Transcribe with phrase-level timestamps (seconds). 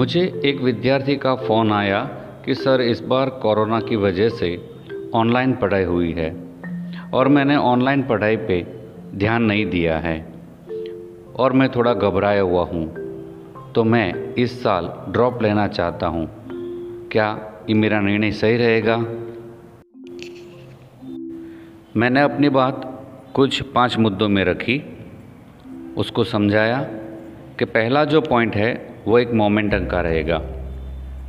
[0.00, 2.00] मुझे एक विद्यार्थी का फ़ोन आया
[2.44, 4.70] कि, सर, इस बार कोरोना की वजह से
[5.14, 6.36] ऑनलाइन पढ़ाई हुई है
[7.14, 8.66] और मैंने ऑनलाइन पढ़ाई पे
[9.14, 10.32] ध्यान नहीं दिया है
[11.36, 12.94] और मैं थोड़ा घबराया हुआ हूँ
[13.72, 16.26] तो मैं इस साल ड्रॉप लेना चाहता हूँ।
[17.08, 18.96] क्या ये मेरा निर्णय सही रहेगा?
[21.96, 24.82] मैंने अपनी बात कुछ पाँच मुद्दों में रखी।
[25.96, 26.82] उसको समझाया
[27.58, 30.40] कि पहला जो पॉइंट है वो एक मोमेंटम का रहेगा।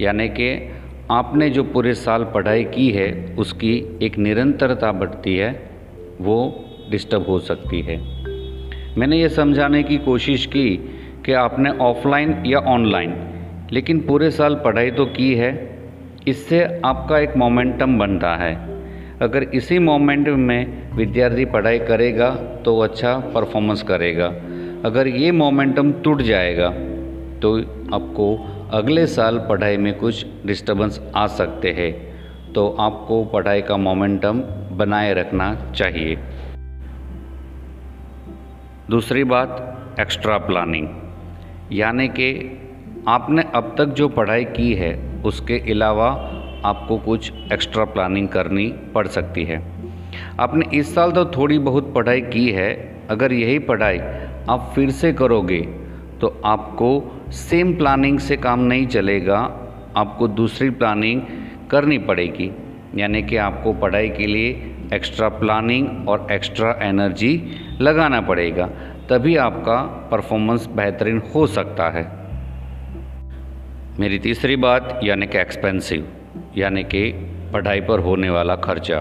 [0.02, 0.50] यानी कि
[1.12, 5.52] आपने जो पूरे साल पढ़ाई की है, उसकी एक निरंतरता बढ़ती है,
[6.22, 7.98] वो डिस्टर्ब हो सकती है।
[8.98, 10.70] मैंने ये समझाने की कोशिश की
[11.26, 13.16] कि आपने ऑफलाइन या ऑनलाइन,
[13.72, 15.52] लेकिन पूरे साल पढ़ाई तो की है,
[16.28, 18.54] इससे आपका एक मोमेंटम बनता है।
[19.22, 22.30] अगर इसी मोमेंटम में विद्यार्थी पढ़ाई करेगा
[22.66, 24.28] तो अच्छा परफॉर्मेंस करेगा।
[24.86, 26.74] अगर ये मोमेंटम टूट जाएगा
[27.42, 27.58] तो
[27.96, 28.36] आपको
[28.72, 31.92] अगले साल पढ़ाई में कुछ डिस्टर्बेंस आ सकते हैं।
[32.54, 34.42] तो आपको पढ़ाई का मोमेंटम
[34.78, 36.16] बनाए रखना चाहिए।
[38.90, 40.88] दूसरी बात एक्स्ट्रा प्लानिंग
[41.72, 42.30] यानी कि
[43.08, 46.10] आपने अब तक जो पढ़ाई की है, उसके अलावा
[46.66, 49.62] आपको कुछ एक्स्ट्रा प्लानिंग करनी पड़ सकती है।
[50.40, 52.72] आपने इस साल तो थोड़ी बहुत पढ़ाई की है,
[53.10, 54.00] अगर यही पढ़ाई
[54.50, 55.62] आप फिर से करोगे
[56.22, 56.90] तो आपको
[57.32, 59.38] सेम प्लानिंग से काम नहीं चलेगा,
[59.98, 61.22] आपको दूसरी प्लानिंग
[61.72, 62.52] करनी पड़ेगी।
[62.96, 64.50] यानी कि आपको पढ़ाई के लिए
[64.94, 67.34] एक्स्ट्रा प्लानिंग और एक्स्ट्रा एनर्जी
[67.82, 68.66] लगाना पड़ेगा।
[69.10, 72.04] तभी आपका परफॉर्मेंस बेहतरीन हो सकता है।
[74.00, 76.08] मेरी तीसरी बात, यानी कि एक्सपेंसिव
[76.58, 77.12] यानी कि
[77.54, 79.00] पढ़ाई पर होने वाला खर्चा।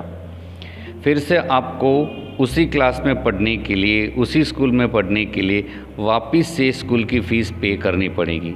[1.05, 1.93] फिर से आपको
[2.41, 5.65] उसी क्लास में पढ़ने के लिए, उसी स्कूल में पढ़ने के लिए
[5.99, 8.55] वापस से स्कूल की फ़ीस पे करनी पड़ेगी।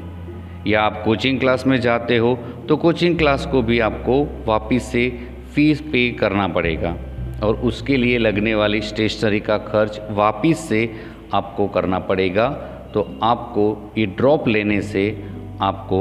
[0.67, 2.35] या आप कोचिंग क्लास में जाते हो
[2.69, 5.09] तो कोचिंग क्लास को भी आपको वापस से
[5.55, 6.97] फ़ीस पे करना पड़ेगा
[7.43, 10.91] और उसके लिए लगने वाली स्टेशनरी का खर्च वापस से
[11.35, 12.49] आपको करना पड़ेगा।
[12.95, 15.07] तो आपको ये ड्रॉप लेने से
[15.61, 16.01] आपको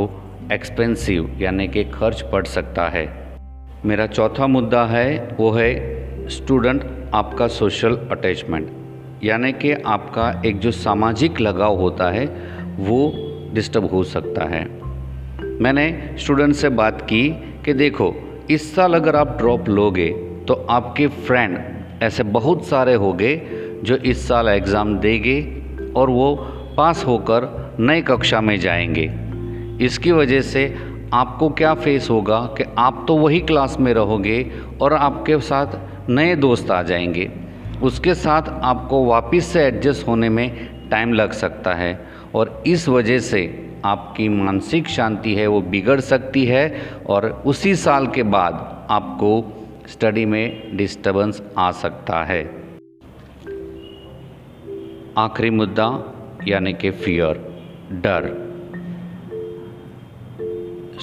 [0.52, 3.06] एक्सपेंसिव यानी कि खर्च पड़ सकता है।
[3.86, 8.70] मेरा चौथा मुद्दा है, वो है स्टूडेंट आपका सोशल अटैचमेंट
[9.24, 12.26] यानी कि आपका एक जो सामाजिक लगाव होता है,
[12.80, 13.14] वो
[13.54, 14.64] डिस्टर्ब हो सकता है।
[15.62, 17.30] मैंने स्टूडेंट से बात की
[17.66, 18.14] कि देखो,
[18.50, 20.10] इस साल अगर आप ड्रॉप लोगे
[20.48, 21.58] तो आपके फ्रेंड
[22.04, 23.36] ऐसे बहुत सारे होंगे,
[23.84, 25.42] जो इस साल एग्ज़ाम देंगे
[25.96, 26.36] और वो
[26.78, 29.12] पास होकर नए कक्षा में जाएँगे।
[29.86, 30.68] इसकी वजह से
[31.14, 34.52] आपको क्या फेस होगा कि आप तो वही क्लास में रहोगे
[34.82, 35.68] और आपके साथ
[36.10, 37.32] नए दोस्त आ जाएँगे।
[37.84, 43.20] उसके साथ आपको वापस से एडजस्ट होने में टाइम लग सकता है और इस वजह
[43.20, 49.64] से आपकी मानसिक शांति है, वो बिगड़ सकती है और उसी साल के बाद आपको
[49.88, 52.64] स्टडी में डिस्टरबेंस आ सकता है।
[55.18, 56.14] आखिरी मुद्दा,
[56.48, 58.53] यानी कि फियर डर।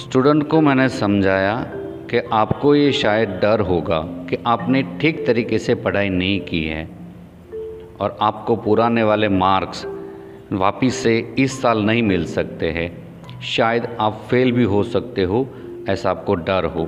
[0.01, 1.65] स्टूडेंट को मैंने समझाया
[2.09, 6.89] कि आपको ये शायद डर होगा कि आपने ठीक तरीके से पढ़ाई नहीं की है
[7.99, 9.85] और आपको पुराने वाले मार्क्स
[10.51, 12.97] वापस से इस साल नहीं मिल सकते हैं।
[13.41, 15.47] शायद आप फेल भी हो सकते हो,
[15.89, 16.85] ऐसा आपको डर हो।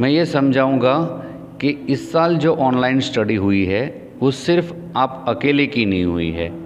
[0.00, 0.98] मैं ये समझाऊँगा
[1.60, 6.30] कि इस साल जो ऑनलाइन स्टडी हुई है, वो सिर्फ़ आप अकेले की नहीं हुई
[6.30, 6.63] है।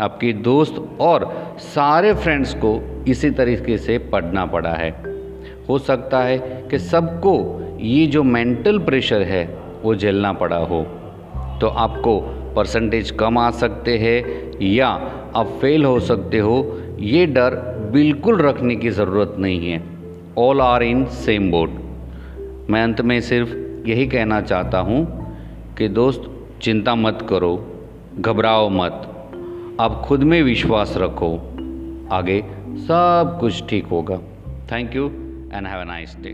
[0.00, 1.24] आपकी दोस्त और
[1.58, 4.90] सारे फ्रेंड्स को इसी तरीके से पढ़ना पड़ा है।
[5.68, 6.38] हो सकता है
[6.70, 9.44] कि सबको ये जो मेंटल प्रेशर है,
[9.82, 10.82] वो झेलना पड़ा हो।
[11.60, 12.20] तो आपको
[12.56, 14.88] परसेंटेज कम आ सकते हैं या
[15.36, 17.54] आप फेल हो सकते हो, ये डर
[17.92, 19.82] बिल्कुल रखने की ज़रूरत नहीं है।
[20.38, 21.70] All are in same boat
[22.70, 23.54] मैं अंत में सिर्फ़
[23.88, 25.04] यही कहना चाहता हूँ
[25.78, 26.30] कि दोस्त,
[26.62, 27.56] चिंता मत करो,
[28.20, 29.12] घबराओ मत।
[29.80, 31.36] आप खुद में विश्वास रखो।
[32.12, 32.42] आगे
[32.76, 34.16] सब कुछ ठीक होगा।
[34.72, 35.06] Thank you
[35.52, 36.30] and have a nice day